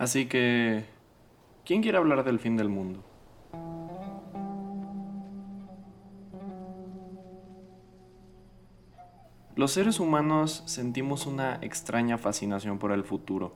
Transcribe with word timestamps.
Así 0.00 0.24
que, 0.24 0.86
¿quién 1.66 1.82
quiere 1.82 1.98
hablar 1.98 2.24
del 2.24 2.38
fin 2.38 2.56
del 2.56 2.70
mundo? 2.70 3.04
Los 9.56 9.72
seres 9.72 10.00
humanos 10.00 10.62
sentimos 10.64 11.26
una 11.26 11.58
extraña 11.60 12.16
fascinación 12.16 12.78
por 12.78 12.92
el 12.92 13.04
futuro. 13.04 13.52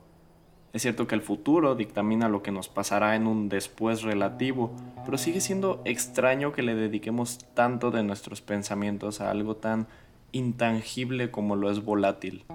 Es 0.71 0.83
cierto 0.83 1.07
que 1.07 1.15
el 1.15 1.23
futuro 1.23 1.73
dictamina 1.73 2.29
lo 2.29 2.43
que 2.43 2.51
nos 2.51 2.69
pasará 2.69 3.15
en 3.15 3.25
un 3.25 3.49
después 3.49 4.03
relativo, 4.03 4.71
pero 5.03 5.17
sigue 5.17 5.41
siendo 5.41 5.81
extraño 5.83 6.51
que 6.51 6.61
le 6.61 6.75
dediquemos 6.75 7.39
tanto 7.55 7.89
de 7.89 8.03
nuestros 8.03 8.41
pensamientos 8.41 9.19
a 9.19 9.31
algo 9.31 9.55
tan 9.55 9.87
intangible 10.31 11.31
como 11.31 11.55
lo 11.55 11.71
es 11.71 11.83
volátil. 11.83 12.45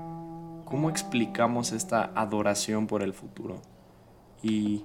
¿Cómo 0.64 0.90
explicamos 0.90 1.72
esta 1.72 2.12
adoración 2.14 2.86
por 2.86 3.02
el 3.02 3.14
futuro? 3.14 3.60
¿Y 4.42 4.84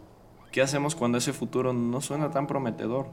qué 0.52 0.62
hacemos 0.62 0.96
cuando 0.96 1.18
ese 1.18 1.34
futuro 1.34 1.74
no 1.74 2.02
suena 2.02 2.32
tan 2.32 2.48
prometedor? 2.48 3.08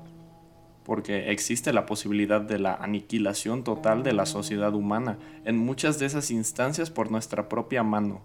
porque 0.85 1.31
existe 1.31 1.73
la 1.73 1.87
posibilidad 1.87 2.41
de 2.41 2.59
la 2.59 2.75
aniquilación 2.75 3.65
total 3.65 4.03
de 4.03 4.13
la 4.13 4.27
sociedad 4.27 4.75
humana 4.75 5.19
en 5.45 5.57
muchas 5.57 5.99
de 5.99 6.07
esas 6.07 6.31
instancias 6.31 6.91
por 6.91 7.11
nuestra 7.11 7.49
propia 7.49 7.83
mano. 7.83 8.23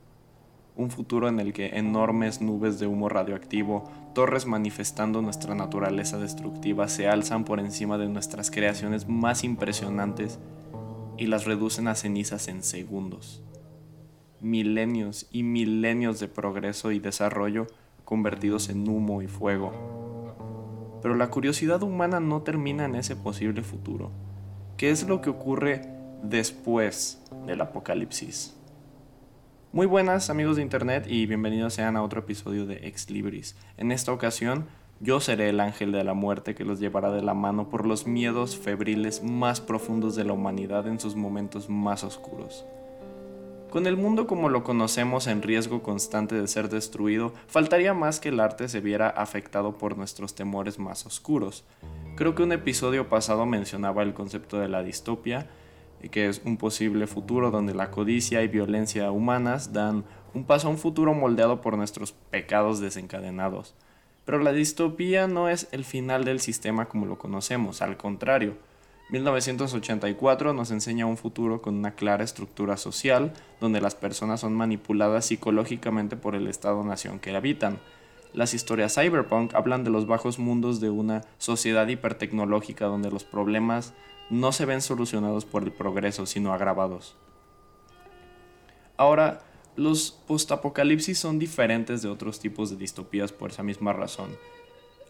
Un 0.76 0.92
futuro 0.92 1.28
en 1.28 1.40
el 1.40 1.54
que 1.54 1.78
enormes 1.78 2.42
nubes 2.42 2.80
de 2.80 2.88
humo 2.88 3.10
radioactivo, 3.10 3.84
torres 4.14 4.46
manifestando 4.46 5.22
nuestra 5.22 5.56
naturaleza 5.56 6.18
destructiva, 6.20 6.88
se 6.88 7.08
alzan 7.08 7.46
por 7.46 7.60
encima 7.60 7.98
de 7.98 8.10
nuestras 8.10 8.52
creaciones 8.52 9.08
más 9.08 9.44
impresionantes 9.44 10.40
y 11.18 11.28
las 11.28 11.46
reducen 11.46 11.88
a 11.88 11.96
cenizas 11.96 12.48
en 12.48 12.62
segundos. 12.62 13.44
Milenios 14.40 15.28
y 15.32 15.42
milenios 15.42 16.20
de 16.20 16.28
progreso 16.28 16.92
y 16.92 17.00
desarrollo 17.00 17.66
convertidos 18.08 18.70
en 18.70 18.88
humo 18.88 19.22
y 19.22 19.28
fuego 19.28 19.98
pero 21.02 21.16
la 21.16 21.30
curiosidad 21.30 21.84
humana 21.84 22.20
no 22.20 22.42
termina 22.42 22.86
en 22.86 22.96
ese 22.96 23.16
posible 23.16 23.62
futuro. 23.62 24.12
¿Qué 24.78 24.90
es 24.90 25.08
lo 25.08 25.22
que 25.22 25.30
ocurre 25.30 25.82
después 26.24 27.24
del 27.46 27.62
apocalipsis? 27.62 28.56
Muy 29.72 29.86
buenas 29.86 30.30
amigos 30.30 30.56
de 30.56 30.64
internet 30.64 31.06
y 31.08 31.26
bienvenidos 31.26 31.74
sean 31.74 31.98
a 31.98 32.04
otro 32.04 32.22
episodio 32.22 32.66
de 32.66 32.88
Ex 32.88 33.10
Libris. 33.10 33.56
En 33.78 33.92
esta 33.92 34.12
ocasión 34.12 34.66
yo 35.00 35.20
seré 35.20 35.50
el 35.50 35.60
ángel 35.60 35.92
de 35.92 36.04
la 36.04 36.14
muerte 36.14 36.56
que 36.56 36.66
los 36.66 36.80
llevará 36.80 37.12
de 37.12 37.22
la 37.22 37.34
mano 37.34 37.70
por 37.70 37.86
los 37.86 38.08
miedos 38.08 38.58
febriles 38.58 39.24
más 39.24 39.62
profundos 39.62 40.16
de 40.16 40.24
la 40.24 40.34
humanidad 40.34 40.88
en 40.88 41.00
sus 41.00 41.16
momentos 41.16 41.70
más 41.70 42.04
oscuros. 42.04 42.66
Con 43.78 43.86
el 43.86 43.96
mundo 43.96 44.26
como 44.26 44.50
lo 44.50 44.64
conocemos 44.64 45.28
en 45.28 45.44
riesgo 45.44 45.84
constante 45.84 46.34
de 46.34 46.48
ser 46.48 46.68
destruido, 46.68 47.34
faltaría 47.46 47.94
más 47.94 48.20
que 48.20 48.30
el 48.30 48.40
arte 48.40 48.70
se 48.70 48.80
viera 48.80 49.08
afectado 49.08 49.78
por 49.78 50.00
nuestros 50.00 50.34
temores 50.34 50.80
más 50.80 51.06
oscuros. 51.06 51.64
Creo 52.16 52.34
que 52.34 52.42
un 52.42 52.54
episodio 52.54 53.08
pasado 53.08 53.46
mencionaba 53.46 54.02
el 54.02 54.16
concepto 54.16 54.58
de 54.58 54.68
la 54.68 54.82
distopia, 54.82 55.46
que 56.10 56.28
es 56.28 56.42
un 56.44 56.58
posible 56.58 57.06
futuro 57.06 57.52
donde 57.52 57.76
la 57.76 57.92
codicia 57.92 58.42
y 58.42 58.48
violencia 58.48 59.12
humanas 59.12 59.74
dan 59.74 60.06
un 60.34 60.46
paso 60.46 60.70
a 60.70 60.72
un 60.72 60.80
futuro 60.80 61.14
moldeado 61.14 61.62
por 61.62 61.78
nuestros 61.78 62.14
pecados 62.14 62.80
desencadenados. 62.80 63.76
Pero 64.26 64.40
la 64.40 64.54
distopía 64.54 65.28
no 65.28 65.50
es 65.50 65.68
el 65.72 65.86
final 65.86 66.26
del 66.26 66.40
sistema 66.40 66.90
como 66.90 67.06
lo 67.06 67.20
conocemos, 67.20 67.84
al 67.84 67.96
contrario, 67.96 68.58
1984 69.10 70.54
nos 70.54 70.70
enseña 70.72 71.06
un 71.06 71.16
futuro 71.16 71.62
con 71.62 71.76
una 71.76 71.96
clara 71.96 72.26
estructura 72.26 72.76
social, 72.76 73.32
donde 73.62 73.80
las 73.80 73.96
personas 73.96 74.42
son 74.42 74.54
manipuladas 74.54 75.26
psicológicamente 75.28 76.18
por 76.18 76.36
el 76.36 76.48
Estado-nación 76.48 77.20
que 77.20 77.34
habitan. 77.34 77.80
Las 78.34 78.54
historias 78.54 78.96
cyberpunk 78.96 79.56
hablan 79.56 79.86
de 79.86 79.92
los 79.92 80.08
bajos 80.08 80.40
mundos 80.40 80.82
de 80.82 80.90
una 80.90 81.24
sociedad 81.38 81.88
hipertecnológica 81.88 82.86
donde 82.86 83.10
los 83.10 83.24
problemas 83.24 83.94
no 84.30 84.52
se 84.52 84.66
ven 84.66 84.82
solucionados 84.82 85.46
por 85.46 85.64
el 85.64 85.72
progreso, 85.72 86.26
sino 86.26 86.52
agravados. 86.52 87.16
Ahora, 88.98 89.40
los 89.78 90.12
postapocalipsis 90.12 91.18
son 91.18 91.40
diferentes 91.40 92.02
de 92.02 92.10
otros 92.10 92.40
tipos 92.40 92.72
de 92.72 92.76
distopías 92.76 93.32
por 93.32 93.52
esa 93.52 93.64
misma 93.64 93.94
razón. 93.94 94.32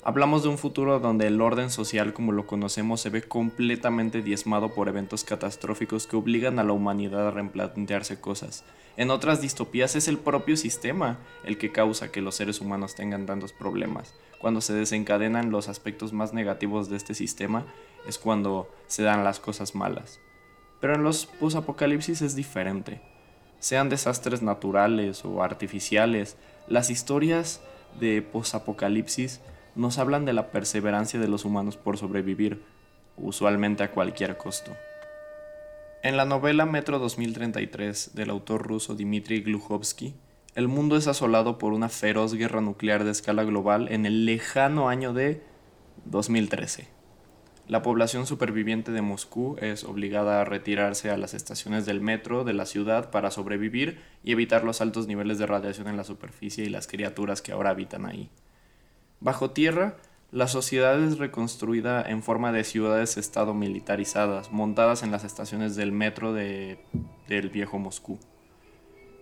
Hablamos 0.04 0.44
de 0.44 0.50
un 0.50 0.58
futuro 0.58 1.00
donde 1.00 1.28
el 1.28 1.42
orden 1.42 1.70
social 1.70 2.14
como 2.14 2.32
lo 2.32 2.48
conocemos 2.48 3.02
se 3.02 3.10
ve 3.10 3.24
completamente 3.24 4.22
diezmado 4.22 4.74
por 4.74 4.88
eventos 4.88 5.24
catastróficos 5.24 6.08
que 6.08 6.16
obligan 6.16 6.60
a 6.60 6.64
la 6.64 6.72
humanidad 6.72 7.28
a 7.28 7.32
replantearse 7.32 8.22
cosas. 8.22 8.64
En 8.96 9.12
otras 9.12 9.42
distopías 9.42 9.96
es 9.96 10.08
el 10.08 10.18
propio 10.18 10.56
sistema 10.56 11.18
el 11.44 11.58
que 11.58 11.72
causa 11.72 12.12
que 12.12 12.22
los 12.22 12.36
seres 12.36 12.62
humanos 12.62 12.96
tengan 12.96 13.26
tantos 13.26 13.54
problemas. 13.54 14.14
Cuando 14.40 14.62
se 14.62 14.74
desencadenan 14.74 15.52
los 15.52 15.68
aspectos 15.68 16.14
más 16.14 16.34
negativos 16.34 16.90
de 16.90 16.96
este 16.96 17.14
sistema 17.14 17.66
es 18.08 18.18
cuando 18.18 18.72
se 18.88 19.04
dan 19.04 19.24
las 19.24 19.40
cosas 19.40 19.76
malas. 19.76 20.20
Pero 20.80 20.96
en 20.96 21.04
los 21.04 21.26
posapocalipsis 21.26 22.22
es 22.22 22.36
diferente. 22.36 23.02
Sean 23.60 23.90
desastres 23.90 24.42
naturales 24.42 25.26
o 25.26 25.44
artificiales, 25.44 26.38
las 26.68 26.90
historias 26.92 27.62
de 28.00 28.22
posapocalipsis 28.22 29.42
nos 29.78 30.00
hablan 30.00 30.26
de 30.26 30.34
la 30.34 30.52
perseverancia 30.52 31.20
de 31.20 31.28
los 31.28 31.46
humanos 31.46 31.78
por 31.78 31.98
sobrevivir, 31.98 32.64
usualmente 33.16 33.84
a 33.84 33.92
cualquier 33.92 34.36
costo. 34.38 34.76
En 36.04 36.18
la 36.18 36.26
novela 36.26 36.66
Metro 36.66 37.00
2033 37.00 38.12
del 38.16 38.30
autor 38.30 38.68
ruso 38.68 38.96
Dmitry 38.96 39.42
Glukovsky, 39.42 40.16
el 40.56 40.68
mundo 40.68 40.98
es 40.98 41.08
asolado 41.08 41.60
por 41.60 41.74
una 41.74 41.90
feroz 41.90 42.34
guerra 42.34 42.62
nuclear 42.62 43.04
de 43.04 43.12
escala 43.12 43.44
global 43.44 43.88
en 43.92 44.08
el 44.08 44.26
lejano 44.26 44.90
año 44.90 45.14
de 45.14 45.44
2013. 46.06 46.88
La 47.68 47.82
población 47.82 48.26
superviviente 48.26 48.92
de 48.92 49.02
Moscú 49.02 49.58
es 49.60 49.84
obligada 49.84 50.42
a 50.42 50.46
retirarse 50.46 51.12
a 51.12 51.18
las 51.18 51.34
estaciones 51.34 51.86
del 51.86 52.02
metro 52.02 52.44
de 52.44 52.54
la 52.54 52.66
ciudad 52.66 53.12
para 53.12 53.30
sobrevivir 53.30 54.00
y 54.24 54.32
evitar 54.32 54.64
los 54.64 54.82
altos 54.82 55.06
niveles 55.06 55.38
de 55.38 55.46
radiación 55.46 55.88
en 55.88 55.98
la 55.98 56.04
superficie 56.04 56.64
y 56.64 56.70
las 56.70 56.88
criaturas 56.88 57.42
que 57.42 57.52
ahora 57.52 57.72
habitan 57.72 58.06
ahí. 58.06 58.32
Bajo 59.20 59.52
tierra, 59.52 59.98
la 60.32 60.48
sociedad 60.48 61.02
es 61.02 61.18
reconstruida 61.18 62.04
en 62.04 62.22
forma 62.22 62.52
de 62.52 62.64
ciudades-estado 62.64 63.54
militarizadas, 63.54 64.52
montadas 64.52 65.02
en 65.02 65.12
las 65.12 65.24
estaciones 65.24 65.76
del 65.76 65.92
metro 65.92 66.34
de, 66.34 66.80
del 67.28 67.50
viejo 67.50 67.80
Moscú. 67.80 68.20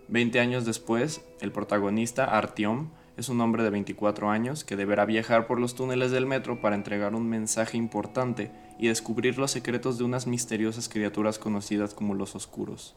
Veinte 0.08 0.38
años 0.40 0.64
después, 0.64 1.24
el 1.40 1.50
protagonista, 1.50 2.24
Artyom, 2.24 2.90
es 3.16 3.30
un 3.30 3.40
hombre 3.40 3.62
de 3.62 3.70
24 3.70 4.28
años 4.28 4.64
que 4.64 4.76
deberá 4.76 5.06
viajar 5.06 5.46
por 5.46 5.58
los 5.58 5.74
túneles 5.74 6.10
del 6.10 6.26
metro 6.26 6.60
para 6.60 6.76
entregar 6.76 7.14
un 7.14 7.28
mensaje 7.28 7.78
importante 7.78 8.52
y 8.78 8.88
descubrir 8.88 9.38
los 9.38 9.50
secretos 9.50 9.96
de 9.96 10.04
unas 10.04 10.26
misteriosas 10.26 10.90
criaturas 10.90 11.38
conocidas 11.38 11.94
como 11.94 12.14
los 12.14 12.34
Oscuros. 12.36 12.94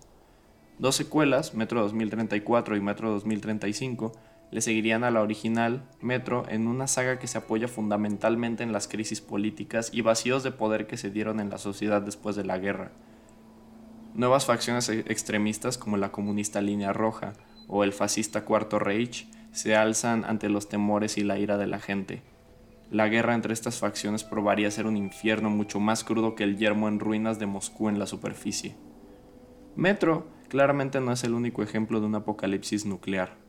Dos 0.78 0.96
secuelas, 0.96 1.54
Metro 1.54 1.82
2034 1.82 2.76
y 2.76 2.82
Metro 2.82 3.12
2035, 3.12 4.12
le 4.52 4.62
seguirían 4.62 5.04
a 5.04 5.12
la 5.12 5.22
original 5.22 5.84
Metro 6.02 6.46
en 6.50 6.68
una 6.68 6.88
saga 6.88 7.20
que 7.20 7.28
se 7.28 7.38
apoya 7.38 7.68
fundamentalmente 7.68 8.64
en 8.64 8.72
las 8.72 8.88
crisis 8.88 9.22
políticas 9.22 9.92
y 9.94 10.02
vacíos 10.02 10.44
de 10.44 10.52
poder 10.52 10.88
que 10.88 10.98
se 10.98 11.12
dieron 11.12 11.40
en 11.40 11.50
la 11.50 11.58
sociedad 11.58 12.02
después 12.02 12.36
de 12.36 12.46
la 12.46 12.58
guerra. 12.58 12.92
Nuevas 14.16 14.46
facciones 14.46 14.90
e-, 14.90 15.00
extremistas 15.02 15.78
como 15.78 15.98
la 15.98 16.12
comunista 16.12 16.62
Línea 16.62 16.94
Roja 16.94 17.34
o 17.68 17.84
el 17.84 17.94
fascista 17.94 18.44
Cuarto 18.44 18.80
Reich 18.80 19.28
se 19.52 19.76
alzan 19.76 20.26
ante 20.26 20.50
los 20.50 20.68
temores 20.68 21.18
y 21.18 21.24
la 21.24 21.38
ira 21.38 21.58
de 21.58 21.68
la 21.68 21.80
gente. 21.80 22.24
La 22.90 23.08
guerra 23.08 23.36
entre 23.36 23.54
estas 23.54 23.78
facciones 23.78 24.24
probaría 24.24 24.72
ser 24.72 24.88
un 24.88 24.98
infierno 24.98 25.52
mucho 25.52 25.80
más 25.80 26.04
crudo 26.04 26.34
que 26.34 26.44
el 26.44 26.58
yermo 26.58 26.88
en 26.88 27.00
ruinas 27.00 27.38
de 27.38 27.46
Moscú 27.46 27.88
en 27.88 28.00
la 28.00 28.08
superficie. 28.08 28.76
Metro 29.76 30.28
claramente 30.48 31.00
no 31.00 31.12
es 31.12 31.24
el 31.24 31.36
único 31.36 31.62
ejemplo 31.62 32.00
de 32.00 32.08
un 32.08 32.16
apocalipsis 32.16 32.88
nuclear 32.88 33.49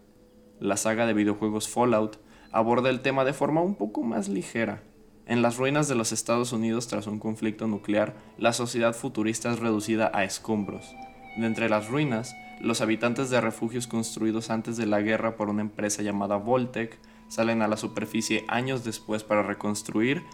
la 0.61 0.77
saga 0.77 1.07
de 1.07 1.15
videojuegos 1.15 1.69
Fallout 1.69 2.19
aborda 2.53 2.91
el 2.91 3.01
tema 3.01 3.25
de 3.25 3.33
forma 3.33 3.62
un 3.62 3.75
poco 3.75 4.03
más 4.03 4.29
ligera. 4.29 4.83
En 5.27 5.43
las 5.43 5.57
ruinas 5.57 5.89
de 5.89 5.95
los 5.95 6.12
Estados 6.12 6.53
Unidos 6.53 6.87
tras 6.89 7.07
un 7.07 7.19
conflicto 7.19 7.67
nuclear, 7.67 8.15
la 8.37 8.53
sociedad 8.53 8.95
futurista 8.95 9.51
es 9.53 9.59
reducida 9.59 10.11
a 10.12 10.25
escombros. 10.25 10.95
De 11.37 11.47
entre 11.47 11.69
las 11.69 11.89
ruinas, 11.89 12.35
los 12.61 12.81
habitantes 12.81 13.31
de 13.31 13.41
refugios 13.41 13.87
construidos 13.87 14.51
antes 14.51 14.77
de 14.77 14.87
la 14.87 15.01
guerra 15.01 15.37
por 15.37 15.49
una 15.49 15.62
empresa 15.62 16.03
llamada 16.03 16.37
Voltec 16.37 16.99
salen 17.29 17.62
a 17.62 17.69
la 17.69 17.77
superficie 17.77 18.45
años 18.49 18.85
después 18.85 19.23
para 19.23 19.43
reconstruir 19.43 20.25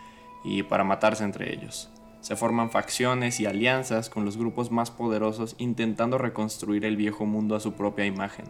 y 0.45 0.63
para 0.63 0.83
matarse 0.83 1.25
entre 1.25 1.53
ellos. 1.53 1.91
Se 2.21 2.35
forman 2.35 2.71
facciones 2.71 3.39
y 3.39 3.47
alianzas 3.47 4.11
con 4.11 4.25
los 4.25 4.37
grupos 4.37 4.73
más 4.73 4.91
poderosos 4.91 5.55
intentando 5.59 6.19
reconstruir 6.19 6.85
el 6.85 6.97
viejo 6.97 7.27
mundo 7.27 7.55
a 7.55 7.61
su 7.61 7.75
propia 7.75 8.07
imagen. 8.07 8.47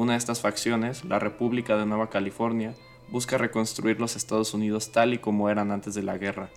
Una 0.00 0.14
de 0.14 0.18
estas 0.18 0.40
facciones, 0.40 1.04
la 1.04 1.18
República 1.18 1.76
de 1.76 1.84
Nueva 1.84 2.08
California, 2.08 2.74
busca 3.10 3.36
reconstruir 3.36 4.00
los 4.00 4.16
Estados 4.16 4.54
Unidos 4.54 4.92
tal 4.92 5.12
y 5.12 5.18
como 5.18 5.50
eran 5.50 5.70
antes 5.70 5.92
de 5.94 6.02
la 6.02 6.16
guerra. 6.16 6.48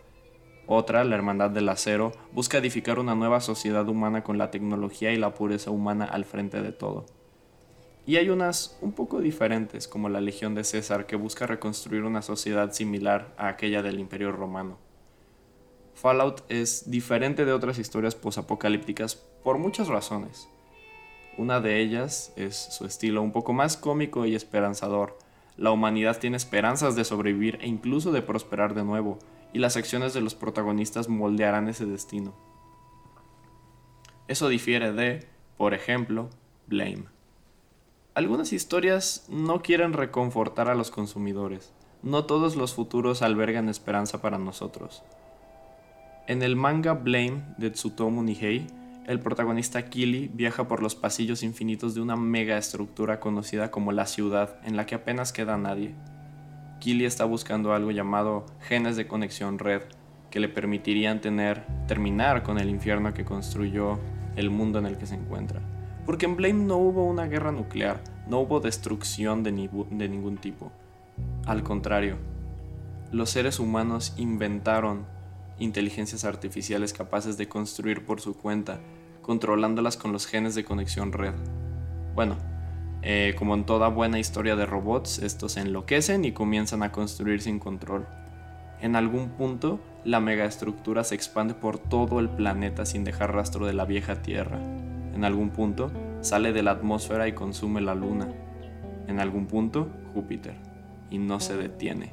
Otra, 0.65 1.03
la 1.03 1.15
Hermandad 1.15 1.49
del 1.49 1.67
Acero, 1.67 2.13
busca 2.31 2.59
edificar 2.59 2.99
una 2.99 3.15
nueva 3.15 3.41
sociedad 3.41 3.85
humana 3.89 4.23
con 4.23 4.37
la 4.37 4.49
tecnología 4.49 5.11
y 5.11 5.17
la 5.17 5.33
pureza 5.33 5.71
humana 5.71 6.05
al 6.05 6.23
frente 6.23 6.61
de 6.61 6.71
todo. 6.71 7.05
Y 8.05 8.15
hay 8.15 8.29
unas 8.29 8.77
un 8.79 8.93
poco 8.93 9.19
diferentes, 9.19 9.89
como 9.89 10.07
la 10.07 10.21
Legión 10.21 10.55
de 10.55 10.63
César, 10.63 11.05
que 11.05 11.17
busca 11.17 11.45
reconstruir 11.45 12.03
una 12.03 12.21
sociedad 12.21 12.71
similar 12.71 13.33
a 13.37 13.49
aquella 13.49 13.81
del 13.81 13.99
Imperio 13.99 14.31
Romano. 14.31 14.77
Fallout 15.95 16.45
es 16.47 16.89
diferente 16.89 17.43
de 17.43 17.51
otras 17.51 17.77
historias 17.77 18.15
posapocalípticas 18.15 19.17
por 19.17 19.57
muchas 19.57 19.89
razones. 19.89 20.47
Una 21.37 21.59
de 21.59 21.81
ellas 21.81 22.31
es 22.35 22.55
su 22.55 22.85
estilo 22.85 23.21
un 23.21 23.31
poco 23.31 23.53
más 23.53 23.75
cómico 23.75 24.25
y 24.25 24.35
esperanzador. 24.35 25.17
La 25.57 25.71
humanidad 25.71 26.19
tiene 26.19 26.37
esperanzas 26.37 26.95
de 26.95 27.05
sobrevivir 27.05 27.57
e 27.61 27.67
incluso 27.67 28.11
de 28.11 28.21
prosperar 28.21 28.75
de 28.75 28.83
nuevo, 28.83 29.17
y 29.51 29.59
las 29.59 29.75
acciones 29.77 30.13
de 30.13 30.21
los 30.21 30.35
protagonistas 30.35 31.09
moldearán 31.09 31.69
ese 31.69 31.85
destino. 31.85 32.33
Eso 34.27 34.47
difiere 34.47 34.93
de, 34.93 35.27
por 35.57 35.73
ejemplo, 35.73 36.29
Blame. 36.67 37.05
Algunas 38.15 38.53
historias 38.53 39.25
no 39.27 39.61
quieren 39.61 39.93
reconfortar 39.93 40.69
a 40.69 40.75
los 40.75 40.91
consumidores. 40.91 41.73
No 42.03 42.25
todos 42.25 42.55
los 42.55 42.73
futuros 42.73 43.21
albergan 43.21 43.69
esperanza 43.69 44.21
para 44.21 44.37
nosotros. 44.37 45.03
En 46.27 46.43
el 46.43 46.55
manga 46.55 46.93
Blame 46.93 47.43
de 47.57 47.71
Tsutomu 47.71 48.21
Nihei, 48.21 48.67
el 49.05 49.19
protagonista 49.19 49.83
Kili 49.85 50.29
viaja 50.33 50.67
por 50.67 50.81
los 50.81 50.95
pasillos 50.95 51.43
infinitos 51.43 51.93
de 51.93 52.01
una 52.01 52.15
mega 52.15 52.57
estructura 52.57 53.19
conocida 53.19 53.69
como 53.71 53.91
la 53.91 54.05
ciudad, 54.05 54.57
en 54.63 54.77
la 54.77 54.85
que 54.85 54.95
apenas 54.95 55.33
queda 55.33 55.57
nadie. 55.57 55.93
Kili 56.79 57.05
está 57.05 57.25
buscando 57.25 57.73
algo 57.73 57.91
llamado 57.91 58.45
genes 58.61 58.95
de 58.95 59.07
conexión 59.07 59.59
red, 59.59 59.81
que 60.29 60.39
le 60.39 60.49
permitirían 60.49 61.21
tener, 61.21 61.63
terminar 61.87 62.43
con 62.43 62.59
el 62.59 62.69
infierno 62.69 63.13
que 63.13 63.25
construyó 63.25 63.99
el 64.35 64.49
mundo 64.49 64.79
en 64.79 64.85
el 64.85 64.97
que 64.97 65.05
se 65.05 65.15
encuentra. 65.15 65.61
Porque 66.05 66.25
en 66.25 66.35
Blame 66.35 66.65
no 66.65 66.77
hubo 66.77 67.05
una 67.05 67.27
guerra 67.27 67.51
nuclear, 67.51 68.01
no 68.27 68.39
hubo 68.39 68.59
destrucción 68.59 69.43
de, 69.43 69.69
de 69.91 70.09
ningún 70.09 70.37
tipo. 70.37 70.71
Al 71.45 71.63
contrario, 71.63 72.17
los 73.11 73.29
seres 73.29 73.59
humanos 73.59 74.13
inventaron 74.17 75.05
inteligencias 75.59 76.25
artificiales 76.25 76.93
capaces 76.93 77.37
de 77.37 77.47
construir 77.47 78.05
por 78.05 78.21
su 78.21 78.35
cuenta, 78.35 78.79
controlándolas 79.21 79.97
con 79.97 80.11
los 80.11 80.25
genes 80.25 80.55
de 80.55 80.65
conexión 80.65 81.11
red. 81.11 81.33
Bueno, 82.15 82.37
eh, 83.01 83.35
como 83.37 83.53
en 83.53 83.65
toda 83.65 83.89
buena 83.89 84.19
historia 84.19 84.55
de 84.55 84.65
robots, 84.65 85.19
estos 85.19 85.53
se 85.53 85.61
enloquecen 85.61 86.25
y 86.25 86.31
comienzan 86.31 86.83
a 86.83 86.91
construir 86.91 87.41
sin 87.41 87.59
control. 87.59 88.07
En 88.79 88.95
algún 88.95 89.29
punto, 89.29 89.79
la 90.03 90.19
megaestructura 90.19 91.03
se 91.03 91.15
expande 91.15 91.53
por 91.53 91.77
todo 91.77 92.19
el 92.19 92.29
planeta 92.29 92.85
sin 92.85 93.03
dejar 93.03 93.33
rastro 93.33 93.65
de 93.65 93.73
la 93.73 93.85
vieja 93.85 94.21
Tierra. 94.21 94.59
En 95.13 95.23
algún 95.23 95.51
punto, 95.51 95.91
sale 96.21 96.53
de 96.53 96.63
la 96.63 96.71
atmósfera 96.71 97.27
y 97.27 97.33
consume 97.33 97.81
la 97.81 97.95
Luna. 97.95 98.27
En 99.07 99.19
algún 99.19 99.47
punto, 99.47 99.89
Júpiter. 100.13 100.55
Y 101.09 101.17
no 101.17 101.39
se 101.39 101.55
detiene. 101.55 102.11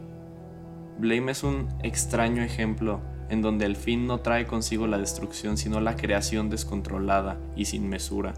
Blame 0.99 1.33
es 1.33 1.43
un 1.43 1.69
extraño 1.83 2.43
ejemplo 2.43 3.01
en 3.31 3.43
donde 3.43 3.65
el 3.65 3.77
fin 3.77 4.07
no 4.07 4.21
trae 4.21 4.47
consigo 4.47 4.87
la 4.87 4.99
destrucción, 4.99 5.57
sino 5.57 5.81
la 5.81 5.97
creación 5.97 6.51
descontrolada 6.51 7.39
y 7.57 7.65
sin 7.65 7.89
mesura. 7.89 8.35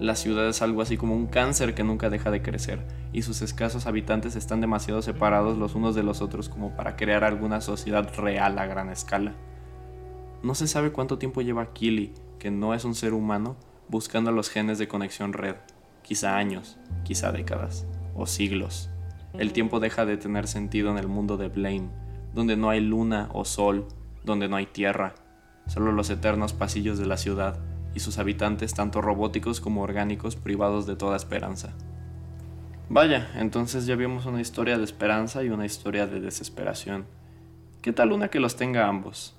La 0.00 0.16
ciudad 0.16 0.48
es 0.48 0.60
algo 0.60 0.82
así 0.82 0.96
como 0.96 1.14
un 1.14 1.26
cáncer 1.26 1.74
que 1.74 1.84
nunca 1.84 2.10
deja 2.10 2.30
de 2.30 2.42
crecer, 2.42 2.84
y 3.12 3.22
sus 3.22 3.42
escasos 3.42 3.86
habitantes 3.86 4.34
están 4.34 4.60
demasiado 4.60 5.02
separados 5.02 5.56
los 5.56 5.74
unos 5.74 5.94
de 5.94 6.02
los 6.02 6.20
otros 6.20 6.48
como 6.48 6.74
para 6.76 6.96
crear 6.96 7.22
alguna 7.22 7.60
sociedad 7.60 8.12
real 8.16 8.58
a 8.58 8.66
gran 8.66 8.90
escala. 8.90 9.34
No 10.42 10.54
se 10.54 10.66
sabe 10.66 10.90
cuánto 10.90 11.16
tiempo 11.16 11.42
lleva 11.42 11.72
Kili, 11.72 12.12
que 12.38 12.50
no 12.50 12.74
es 12.74 12.84
un 12.84 12.94
ser 12.94 13.14
humano, 13.14 13.56
buscando 13.88 14.32
los 14.32 14.50
genes 14.50 14.78
de 14.78 14.88
conexión 14.88 15.32
red, 15.32 15.56
quizá 16.02 16.36
años, 16.36 16.76
quizá 17.04 17.30
décadas, 17.30 17.86
o 18.14 18.26
siglos. 18.26 18.90
El 19.38 19.52
tiempo 19.52 19.80
deja 19.80 20.04
de 20.06 20.16
tener 20.16 20.46
sentido 20.48 20.90
en 20.90 20.98
el 20.98 21.08
mundo 21.08 21.36
de 21.36 21.48
Blame, 21.48 21.88
donde 22.34 22.56
no 22.56 22.68
hay 22.68 22.80
luna 22.80 23.28
o 23.32 23.44
sol, 23.44 23.86
donde 24.24 24.48
no 24.48 24.56
hay 24.56 24.66
tierra, 24.66 25.14
solo 25.66 25.92
los 25.92 26.10
eternos 26.10 26.52
pasillos 26.52 26.98
de 26.98 27.06
la 27.06 27.16
ciudad 27.16 27.58
y 27.94 28.00
sus 28.00 28.18
habitantes 28.18 28.74
tanto 28.74 29.00
robóticos 29.00 29.60
como 29.60 29.82
orgánicos 29.82 30.36
privados 30.36 30.86
de 30.86 30.96
toda 30.96 31.16
esperanza. 31.16 31.74
Vaya, 32.88 33.30
entonces 33.36 33.86
ya 33.86 33.96
vimos 33.96 34.26
una 34.26 34.40
historia 34.40 34.76
de 34.76 34.84
esperanza 34.84 35.42
y 35.42 35.48
una 35.48 35.64
historia 35.64 36.06
de 36.06 36.20
desesperación. 36.20 37.06
¿Qué 37.80 37.92
tal 37.92 38.12
una 38.12 38.28
que 38.28 38.40
los 38.40 38.56
tenga 38.56 38.88
ambos? 38.88 39.34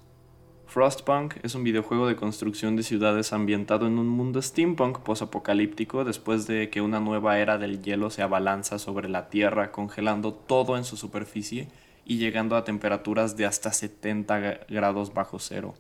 Frostpunk 0.67 1.35
es 1.43 1.53
un 1.53 1.63
videojuego 1.63 2.07
de 2.07 2.15
construcción 2.15 2.75
de 2.75 2.83
ciudades 2.83 3.33
ambientado 3.33 3.85
en 3.85 3.99
un 3.99 4.07
mundo 4.07 4.41
steampunk 4.41 4.99
posapocalíptico 4.99 6.03
después 6.03 6.47
de 6.47 6.69
que 6.69 6.81
una 6.81 6.99
nueva 6.99 7.37
era 7.39 7.57
del 7.57 7.83
hielo 7.83 8.09
se 8.09 8.23
abalanza 8.23 8.79
sobre 8.79 9.07
la 9.07 9.29
Tierra 9.29 9.71
congelando 9.71 10.33
todo 10.33 10.75
en 10.75 10.83
su 10.83 10.97
superficie 10.97 11.67
y 12.05 12.19
llegando 12.19 12.55
a 12.55 12.63
temperaturas 12.63 13.35
de 13.35 13.45
hasta 13.45 13.73
70 13.73 14.59
grados 14.69 15.13
bajo 15.13 15.39
cero. 15.39 15.73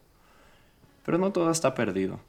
Pero 1.05 1.19
no 1.19 1.31
todo 1.31 1.51
está 1.51 1.75
perdido. 1.75 2.19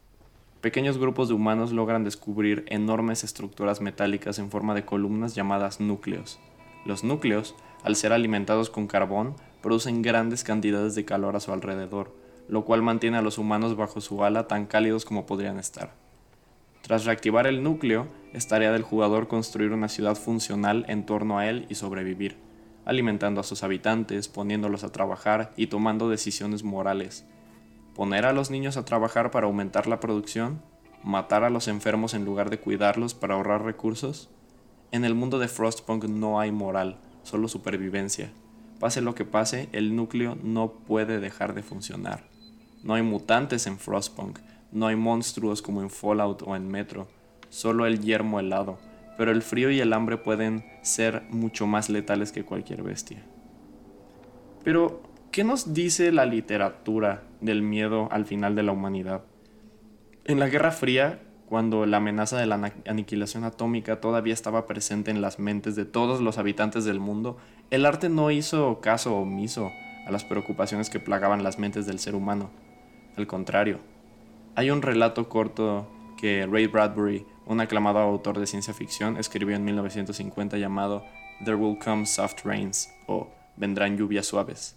Pequeños 0.60 0.98
grupos 0.98 1.28
de 1.28 1.34
humanos 1.34 1.72
logran 1.72 2.04
descubrir 2.04 2.64
enormes 2.68 3.24
estructuras 3.24 3.80
metálicas 3.80 4.38
en 4.38 4.50
forma 4.50 4.74
de 4.74 4.84
columnas 4.84 5.34
llamadas 5.34 5.80
núcleos. 5.80 6.38
Los 6.84 7.04
núcleos, 7.04 7.54
al 7.82 7.96
ser 7.96 8.12
alimentados 8.12 8.68
con 8.68 8.86
carbón, 8.86 9.34
producen 9.62 10.02
grandes 10.02 10.44
cantidades 10.44 10.94
de 10.94 11.04
calor 11.04 11.34
a 11.34 11.40
su 11.40 11.52
alrededor, 11.52 12.14
lo 12.48 12.64
cual 12.64 12.82
mantiene 12.82 13.16
a 13.16 13.22
los 13.22 13.38
humanos 13.38 13.76
bajo 13.76 14.00
su 14.00 14.22
ala 14.24 14.46
tan 14.46 14.66
cálidos 14.66 15.04
como 15.04 15.24
podrían 15.24 15.58
estar. 15.58 15.92
Tras 16.82 17.04
reactivar 17.04 17.46
el 17.46 17.62
núcleo, 17.62 18.06
es 18.32 18.46
tarea 18.46 18.72
del 18.72 18.82
jugador 18.82 19.26
construir 19.26 19.72
una 19.72 19.88
ciudad 19.88 20.14
funcional 20.14 20.84
en 20.88 21.06
torno 21.06 21.38
a 21.38 21.48
él 21.48 21.66
y 21.68 21.74
sobrevivir 21.74 22.45
alimentando 22.86 23.40
a 23.40 23.44
sus 23.44 23.62
habitantes, 23.62 24.28
poniéndolos 24.28 24.84
a 24.84 24.92
trabajar 24.92 25.52
y 25.56 25.66
tomando 25.66 26.08
decisiones 26.08 26.62
morales. 26.62 27.26
Poner 27.94 28.24
a 28.24 28.32
los 28.32 28.50
niños 28.50 28.76
a 28.76 28.84
trabajar 28.84 29.30
para 29.30 29.46
aumentar 29.46 29.86
la 29.86 30.00
producción, 30.00 30.62
matar 31.02 31.44
a 31.44 31.50
los 31.50 31.68
enfermos 31.68 32.14
en 32.14 32.24
lugar 32.24 32.48
de 32.48 32.60
cuidarlos 32.60 33.12
para 33.12 33.34
ahorrar 33.34 33.64
recursos. 33.64 34.30
En 34.92 35.04
el 35.04 35.14
mundo 35.14 35.38
de 35.38 35.48
Frostpunk 35.48 36.04
no 36.04 36.40
hay 36.40 36.52
moral, 36.52 36.98
solo 37.24 37.48
supervivencia. 37.48 38.30
Pase 38.78 39.00
lo 39.00 39.14
que 39.14 39.24
pase, 39.24 39.68
el 39.72 39.96
núcleo 39.96 40.38
no 40.42 40.70
puede 40.70 41.18
dejar 41.18 41.54
de 41.54 41.62
funcionar. 41.62 42.24
No 42.84 42.94
hay 42.94 43.02
mutantes 43.02 43.66
en 43.66 43.78
Frostpunk, 43.78 44.38
no 44.70 44.86
hay 44.86 44.96
monstruos 44.96 45.60
como 45.60 45.82
en 45.82 45.90
Fallout 45.90 46.42
o 46.42 46.54
en 46.54 46.68
Metro, 46.68 47.08
solo 47.48 47.86
el 47.86 48.00
yermo 48.00 48.38
helado, 48.38 48.78
pero 49.16 49.30
el 49.30 49.42
frío 49.42 49.70
y 49.70 49.80
el 49.80 49.92
hambre 49.92 50.16
pueden 50.16 50.64
ser 50.82 51.22
mucho 51.30 51.66
más 51.66 51.88
letales 51.88 52.32
que 52.32 52.44
cualquier 52.44 52.82
bestia. 52.82 53.24
Pero, 54.64 55.02
¿qué 55.30 55.44
nos 55.44 55.74
dice 55.74 56.12
la 56.12 56.26
literatura 56.26 57.22
del 57.40 57.62
miedo 57.62 58.08
al 58.10 58.26
final 58.26 58.54
de 58.54 58.62
la 58.62 58.72
humanidad? 58.72 59.22
En 60.24 60.40
la 60.40 60.48
Guerra 60.48 60.72
Fría, 60.72 61.20
cuando 61.48 61.86
la 61.86 61.98
amenaza 61.98 62.36
de 62.38 62.46
la 62.46 62.72
aniquilación 62.86 63.44
atómica 63.44 64.00
todavía 64.00 64.34
estaba 64.34 64.66
presente 64.66 65.12
en 65.12 65.20
las 65.20 65.38
mentes 65.38 65.76
de 65.76 65.84
todos 65.84 66.20
los 66.20 66.38
habitantes 66.38 66.84
del 66.84 66.98
mundo, 66.98 67.36
el 67.70 67.86
arte 67.86 68.08
no 68.08 68.30
hizo 68.30 68.80
caso 68.80 69.16
omiso 69.16 69.70
a 70.06 70.10
las 70.10 70.24
preocupaciones 70.24 70.90
que 70.90 71.00
plagaban 71.00 71.44
las 71.44 71.58
mentes 71.58 71.86
del 71.86 72.00
ser 72.00 72.14
humano. 72.14 72.50
Al 73.16 73.26
contrario, 73.26 73.78
hay 74.56 74.70
un 74.70 74.82
relato 74.82 75.28
corto 75.28 75.88
que 76.16 76.46
Ray 76.46 76.66
Bradbury 76.66 77.24
un 77.46 77.60
aclamado 77.60 78.00
autor 78.00 78.38
de 78.38 78.46
ciencia 78.46 78.74
ficción, 78.74 79.16
escribió 79.16 79.56
en 79.56 79.64
1950 79.64 80.58
llamado 80.58 81.04
There 81.44 81.56
Will 81.56 81.78
Come 81.78 82.04
Soft 82.04 82.44
Rains 82.44 82.92
o 83.06 83.30
Vendrán 83.56 83.96
lluvias 83.96 84.26
suaves. 84.26 84.76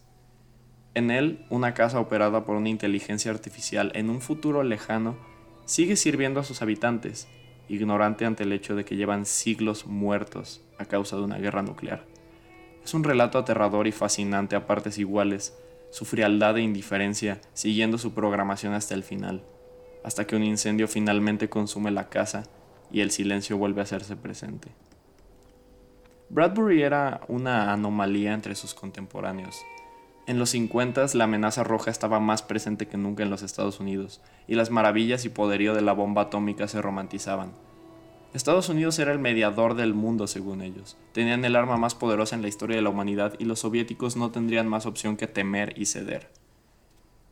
En 0.94 1.12
él, 1.12 1.46
una 1.50 1.74
casa 1.74 2.00
operada 2.00 2.46
por 2.46 2.56
una 2.56 2.70
inteligencia 2.70 3.32
artificial 3.32 3.92
en 3.96 4.10
un 4.10 4.22
futuro 4.22 4.64
lejano 4.64 5.18
sigue 5.66 5.96
sirviendo 5.96 6.40
a 6.40 6.44
sus 6.44 6.62
habitantes, 6.62 7.28
ignorante 7.68 8.26
ante 8.26 8.44
el 8.44 8.54
hecho 8.54 8.76
de 8.76 8.86
que 8.86 8.96
llevan 8.96 9.26
siglos 9.26 9.86
muertos 9.86 10.62
a 10.78 10.86
causa 10.86 11.16
de 11.18 11.24
una 11.24 11.38
guerra 11.38 11.62
nuclear. 11.62 12.06
Es 12.84 12.94
un 12.94 13.04
relato 13.04 13.38
aterrador 13.38 13.88
y 13.88 13.92
fascinante 13.92 14.56
a 14.56 14.66
partes 14.66 14.98
iguales, 14.98 15.58
su 15.92 16.06
frialdad 16.06 16.58
e 16.58 16.62
indiferencia 16.62 17.42
siguiendo 17.54 17.98
su 17.98 18.14
programación 18.14 18.74
hasta 18.74 18.94
el 18.94 19.04
final, 19.04 19.44
hasta 20.04 20.26
que 20.26 20.36
un 20.36 20.44
incendio 20.44 20.88
finalmente 20.88 21.50
consume 21.50 21.92
la 21.92 22.10
casa 22.10 22.46
y 22.92 23.02
el 23.02 23.12
silencio 23.12 23.58
vuelve 23.58 23.82
a 23.82 23.84
hacerse 23.84 24.16
presente. 24.16 24.70
Bradbury 26.30 26.84
era 26.84 27.22
una 27.28 27.74
anomalía 27.74 28.34
entre 28.34 28.56
sus 28.56 28.74
contemporáneos. 28.74 29.62
En 30.28 30.38
los 30.38 30.52
50 30.52 31.08
la 31.16 31.24
amenaza 31.24 31.64
roja 31.64 31.90
estaba 31.90 32.20
más 32.20 32.44
presente 32.44 32.88
que 32.88 32.98
nunca 32.98 33.24
en 33.24 33.32
los 33.32 33.42
Estados 33.42 33.80
Unidos, 33.80 34.22
y 34.48 34.54
las 34.54 34.70
maravillas 34.70 35.26
y 35.26 35.30
poderío 35.30 35.74
de 35.74 35.82
la 35.82 35.94
bomba 35.94 36.24
atómica 36.24 36.68
se 36.68 36.82
romantizaban. 36.84 37.52
Estados 38.32 38.70
Unidos 38.70 39.00
era 39.00 39.12
el 39.12 39.18
mediador 39.18 39.74
del 39.74 39.96
mundo 39.96 40.28
según 40.28 40.62
ellos. 40.62 40.98
Tenían 41.14 41.44
el 41.46 41.56
arma 41.56 41.78
más 41.78 41.96
poderosa 41.96 42.36
en 42.36 42.44
la 42.44 42.48
historia 42.48 42.76
de 42.76 42.84
la 42.84 42.92
humanidad 42.92 43.34
y 43.40 43.46
los 43.46 43.60
soviéticos 43.62 44.18
no 44.18 44.30
tendrían 44.30 44.68
más 44.68 44.86
opción 44.86 45.18
que 45.18 45.26
temer 45.26 45.74
y 45.76 45.88
ceder. 45.88 46.30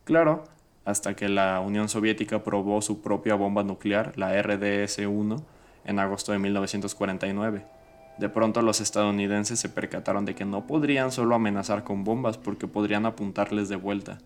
Claro, 0.02 0.42
hasta 0.88 1.14
que 1.14 1.28
la 1.28 1.60
Unión 1.60 1.90
Soviética 1.90 2.42
probó 2.42 2.80
su 2.80 3.02
propia 3.02 3.34
bomba 3.34 3.62
nuclear, 3.62 4.14
la 4.16 4.32
RDS-1, 4.42 5.42
en 5.84 5.98
agosto 5.98 6.32
de 6.32 6.38
1949. 6.38 7.66
De 8.16 8.28
pronto 8.30 8.62
los 8.62 8.80
estadounidenses 8.80 9.60
se 9.60 9.68
percataron 9.68 10.24
de 10.24 10.34
que 10.34 10.46
no 10.46 10.66
podrían 10.66 11.12
solo 11.12 11.34
amenazar 11.34 11.84
con 11.84 12.04
bombas 12.04 12.38
porque 12.38 12.68
podrían 12.68 13.04
apuntarles 13.04 13.68
de 13.68 13.76
vuelta. 13.76 14.16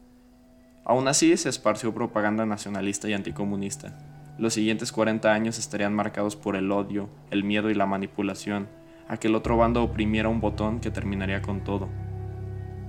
Aún 0.85 1.09
así 1.09 1.37
se 1.37 1.49
esparció 1.49 1.93
propaganda 1.93 2.47
nacionalista 2.47 3.09
y 3.09 3.15
anticomunista. 3.15 3.99
Los 4.39 4.55
siguientes 4.55 4.93
40 4.93 5.33
años 5.33 5.59
estarían 5.59 5.95
marcados 5.95 6.37
por 6.37 6.55
el 6.55 6.71
odio, 6.71 7.09
el 7.33 7.43
miedo 7.43 7.71
y 7.71 7.75
la 7.75 7.87
manipulación, 7.87 8.69
a 9.09 9.17
que 9.17 9.27
el 9.27 9.35
otro 9.35 9.57
bando 9.57 9.83
oprimiera 9.83 10.29
un 10.29 10.41
botón 10.41 10.79
que 10.79 10.93
terminaría 10.93 11.43
con 11.43 11.65
todo. 11.65 11.89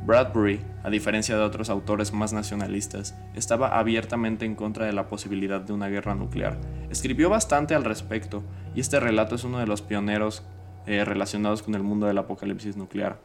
Bradbury, 0.05 0.59
a 0.83 0.89
diferencia 0.89 1.37
de 1.37 1.43
otros 1.43 1.69
autores 1.69 2.11
más 2.11 2.33
nacionalistas, 2.33 3.15
estaba 3.35 3.79
abiertamente 3.79 4.45
en 4.45 4.55
contra 4.55 4.85
de 4.85 4.91
la 4.91 5.07
posibilidad 5.07 5.61
de 5.61 5.71
una 5.71 5.87
guerra 5.87 6.13
nuclear. 6.13 6.59
Escribió 6.89 7.29
bastante 7.29 7.73
al 7.73 7.85
respecto, 7.85 8.43
y 8.75 8.81
este 8.81 8.99
relato 8.99 9.35
es 9.35 9.45
uno 9.45 9.59
de 9.59 9.65
los 9.65 9.81
pioneros 9.81 10.43
eh, 10.87 11.05
relacionados 11.05 11.63
con 11.63 11.75
el 11.75 11.83
mundo 11.83 12.05
del 12.05 12.17
apocalipsis 12.17 12.75
nuclear. 12.75 13.17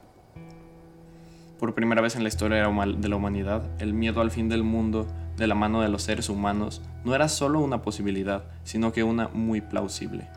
Por 1.58 1.74
primera 1.74 2.00
vez 2.00 2.14
en 2.14 2.22
la 2.22 2.28
historia 2.28 2.58
de 2.58 3.08
la 3.08 3.16
humanidad, 3.16 3.68
el 3.80 3.92
miedo 3.92 4.20
al 4.20 4.30
fin 4.30 4.48
del 4.48 4.62
mundo 4.62 5.08
de 5.36 5.48
la 5.48 5.56
mano 5.56 5.80
de 5.80 5.88
los 5.88 6.04
seres 6.04 6.28
humanos 6.28 6.80
no 7.04 7.16
era 7.16 7.28
solo 7.28 7.58
una 7.58 7.82
posibilidad, 7.82 8.44
sino 8.62 8.92
que 8.92 9.02
una 9.02 9.26
muy 9.26 9.60
plausible. 9.60 10.28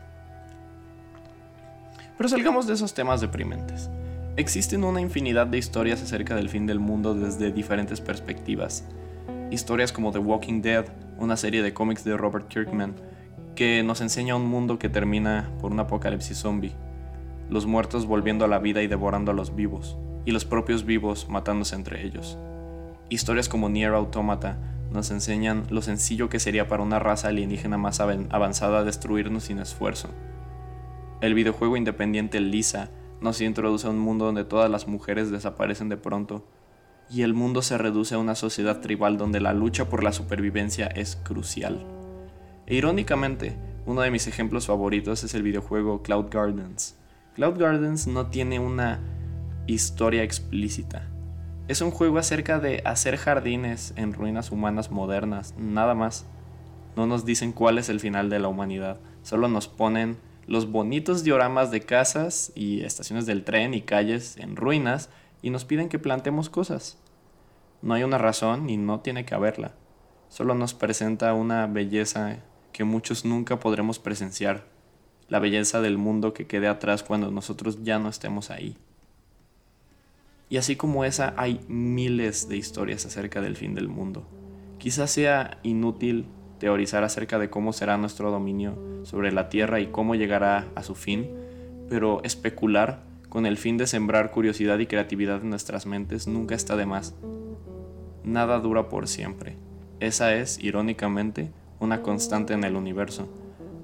Pero 2.16 2.28
salgamos 2.28 2.66
de 2.66 2.74
esos 2.74 2.94
temas 2.94 3.20
deprimentes. 3.20 3.88
Existen 4.36 4.84
una 4.84 5.00
infinidad 5.00 5.46
de 5.46 5.58
historias 5.58 6.02
acerca 6.02 6.34
del 6.34 6.48
fin 6.48 6.66
del 6.66 6.78
mundo 6.78 7.14
desde 7.14 7.52
diferentes 7.52 8.00
perspectivas. 8.00 8.86
Historias 9.50 9.92
como 9.92 10.10
The 10.10 10.18
Walking 10.20 10.62
Dead, 10.62 10.86
una 11.18 11.36
serie 11.36 11.62
de 11.62 11.74
cómics 11.74 12.02
de 12.04 12.16
Robert 12.16 12.48
Kirkman, 12.48 12.94
que 13.54 13.82
nos 13.82 14.00
enseña 14.00 14.34
un 14.34 14.46
mundo 14.46 14.78
que 14.78 14.88
termina 14.88 15.50
por 15.60 15.72
un 15.72 15.80
apocalipsis 15.80 16.38
zombie 16.38 16.72
los 17.52 17.66
muertos 17.66 18.06
volviendo 18.06 18.46
a 18.46 18.48
la 18.48 18.58
vida 18.58 18.82
y 18.82 18.86
devorando 18.86 19.30
a 19.30 19.34
los 19.34 19.54
vivos, 19.54 19.98
y 20.24 20.30
los 20.30 20.46
propios 20.46 20.86
vivos 20.86 21.28
matándose 21.28 21.74
entre 21.74 22.04
ellos. 22.06 22.38
Historias 23.10 23.50
como 23.50 23.68
Nier 23.68 23.92
Automata 23.92 24.56
nos 24.90 25.10
enseñan 25.10 25.64
lo 25.68 25.82
sencillo 25.82 26.30
que 26.30 26.40
sería 26.40 26.66
para 26.66 26.82
una 26.82 26.98
raza 26.98 27.28
alienígena 27.28 27.76
más 27.76 28.00
avanzada 28.00 28.84
destruirnos 28.84 29.44
sin 29.44 29.58
esfuerzo. 29.58 30.08
El 31.20 31.34
videojuego 31.34 31.76
independiente 31.76 32.40
Lisa 32.40 32.88
nos 33.22 33.40
introduce 33.40 33.86
a 33.86 33.90
un 33.90 33.98
mundo 33.98 34.26
donde 34.26 34.44
todas 34.44 34.70
las 34.70 34.86
mujeres 34.86 35.30
desaparecen 35.30 35.88
de 35.88 35.96
pronto 35.96 36.44
y 37.08 37.22
el 37.22 37.34
mundo 37.34 37.62
se 37.62 37.78
reduce 37.78 38.14
a 38.14 38.18
una 38.18 38.34
sociedad 38.34 38.80
tribal 38.80 39.16
donde 39.16 39.40
la 39.40 39.52
lucha 39.52 39.88
por 39.88 40.02
la 40.02 40.12
supervivencia 40.12 40.86
es 40.86 41.16
crucial. 41.16 41.86
E 42.66 42.74
irónicamente, 42.74 43.56
uno 43.86 44.02
de 44.02 44.10
mis 44.10 44.26
ejemplos 44.26 44.66
favoritos 44.66 45.24
es 45.24 45.34
el 45.34 45.42
videojuego 45.42 46.02
Cloud 46.02 46.26
Gardens, 46.30 46.96
Cloud 47.34 47.58
Gardens 47.58 48.06
no 48.06 48.26
tiene 48.26 48.58
una 48.58 49.00
historia 49.66 50.22
explícita. 50.22 51.08
Es 51.66 51.80
un 51.80 51.90
juego 51.90 52.18
acerca 52.18 52.58
de 52.58 52.82
hacer 52.84 53.16
jardines 53.16 53.94
en 53.96 54.12
ruinas 54.12 54.50
humanas 54.50 54.90
modernas, 54.90 55.54
nada 55.56 55.94
más. 55.94 56.26
No 56.94 57.06
nos 57.06 57.24
dicen 57.24 57.52
cuál 57.52 57.78
es 57.78 57.88
el 57.88 58.00
final 58.00 58.28
de 58.28 58.38
la 58.38 58.48
humanidad, 58.48 59.00
solo 59.22 59.48
nos 59.48 59.66
ponen 59.66 60.18
los 60.46 60.70
bonitos 60.70 61.24
dioramas 61.24 61.70
de 61.70 61.80
casas 61.80 62.52
y 62.54 62.82
estaciones 62.82 63.26
del 63.26 63.44
tren 63.44 63.74
y 63.74 63.82
calles 63.82 64.36
en 64.36 64.56
ruinas 64.56 65.10
y 65.40 65.50
nos 65.50 65.64
piden 65.64 65.88
que 65.88 65.98
plantemos 65.98 66.50
cosas. 66.50 66.98
No 67.80 67.94
hay 67.94 68.04
una 68.04 68.18
razón 68.18 68.70
y 68.70 68.76
no 68.76 69.00
tiene 69.00 69.24
que 69.24 69.34
haberla. 69.34 69.74
Solo 70.28 70.54
nos 70.54 70.74
presenta 70.74 71.34
una 71.34 71.66
belleza 71.66 72.38
que 72.72 72.84
muchos 72.84 73.24
nunca 73.24 73.58
podremos 73.58 73.98
presenciar 73.98 74.64
la 75.28 75.38
belleza 75.38 75.80
del 75.80 75.98
mundo 75.98 76.32
que 76.32 76.46
quede 76.46 76.68
atrás 76.68 77.02
cuando 77.02 77.30
nosotros 77.30 77.82
ya 77.82 77.98
no 77.98 78.08
estemos 78.08 78.50
ahí. 78.50 78.76
Y 80.48 80.58
así 80.58 80.76
como 80.76 81.04
esa, 81.04 81.34
hay 81.36 81.64
miles 81.68 82.48
de 82.48 82.56
historias 82.56 83.06
acerca 83.06 83.40
del 83.40 83.56
fin 83.56 83.74
del 83.74 83.88
mundo. 83.88 84.26
Quizás 84.78 85.10
sea 85.10 85.58
inútil 85.62 86.26
teorizar 86.62 87.02
acerca 87.02 87.40
de 87.40 87.50
cómo 87.50 87.72
será 87.72 87.98
nuestro 87.98 88.30
dominio 88.30 88.78
sobre 89.02 89.32
la 89.32 89.48
Tierra 89.48 89.80
y 89.80 89.88
cómo 89.88 90.14
llegará 90.14 90.68
a 90.76 90.84
su 90.84 90.94
fin, 90.94 91.28
pero 91.88 92.22
especular 92.22 93.02
con 93.28 93.46
el 93.46 93.58
fin 93.58 93.78
de 93.78 93.88
sembrar 93.88 94.30
curiosidad 94.30 94.78
y 94.78 94.86
creatividad 94.86 95.42
en 95.42 95.50
nuestras 95.50 95.86
mentes 95.86 96.28
nunca 96.28 96.54
está 96.54 96.76
de 96.76 96.86
más. 96.86 97.16
Nada 98.22 98.60
dura 98.60 98.88
por 98.88 99.08
siempre. 99.08 99.56
Esa 99.98 100.36
es, 100.36 100.62
irónicamente, 100.62 101.50
una 101.80 102.00
constante 102.02 102.54
en 102.54 102.62
el 102.62 102.76
universo 102.76 103.28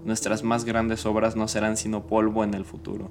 nuestras 0.04 0.42
más 0.42 0.64
grandes 0.64 1.04
obras 1.04 1.36
no 1.36 1.48
serán 1.48 1.76
sino 1.76 2.06
polvo 2.06 2.44
en 2.44 2.54
el 2.54 2.64
futuro. 2.64 3.10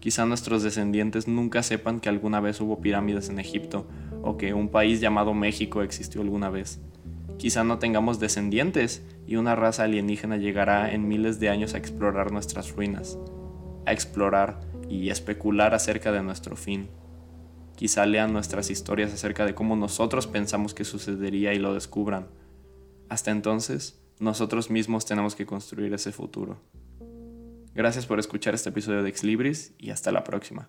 Quizá 0.00 0.26
nuestros 0.26 0.62
descendientes 0.62 1.28
nunca 1.28 1.62
sepan 1.62 2.00
que 2.00 2.08
alguna 2.08 2.40
vez 2.40 2.60
hubo 2.60 2.80
pirámides 2.80 3.28
en 3.28 3.38
Egipto 3.38 3.86
o 4.22 4.38
que 4.38 4.54
un 4.54 4.68
país 4.68 5.00
llamado 5.00 5.34
México 5.34 5.82
existió 5.82 6.22
alguna 6.22 6.50
vez. 6.50 6.80
Quizá 7.42 7.64
no 7.64 7.80
tengamos 7.80 8.20
descendientes 8.20 9.02
y 9.26 9.34
una 9.34 9.56
raza 9.56 9.82
alienígena 9.82 10.36
llegará 10.36 10.94
en 10.94 11.08
miles 11.08 11.40
de 11.40 11.48
años 11.48 11.74
a 11.74 11.78
explorar 11.78 12.30
nuestras 12.30 12.70
ruinas, 12.70 13.18
a 13.84 13.92
explorar 13.92 14.60
y 14.88 15.10
especular 15.10 15.74
acerca 15.74 16.12
de 16.12 16.22
nuestro 16.22 16.54
fin. 16.54 16.88
Quizá 17.74 18.06
lean 18.06 18.32
nuestras 18.32 18.70
historias 18.70 19.12
acerca 19.12 19.44
de 19.44 19.56
cómo 19.56 19.74
nosotros 19.74 20.28
pensamos 20.28 20.72
que 20.72 20.84
sucedería 20.84 21.52
y 21.52 21.58
lo 21.58 21.74
descubran. 21.74 22.28
Hasta 23.08 23.32
entonces, 23.32 24.00
nosotros 24.20 24.70
mismos 24.70 25.04
tenemos 25.04 25.34
que 25.34 25.44
construir 25.44 25.92
ese 25.94 26.12
futuro. 26.12 26.60
Gracias 27.74 28.06
por 28.06 28.20
escuchar 28.20 28.54
este 28.54 28.68
episodio 28.68 29.02
de 29.02 29.08
Ex 29.08 29.24
Libris 29.24 29.74
y 29.78 29.90
hasta 29.90 30.12
la 30.12 30.22
próxima. 30.22 30.68